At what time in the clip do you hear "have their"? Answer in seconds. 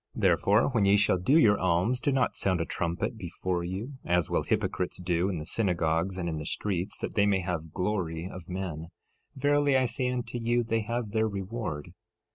10.81-11.27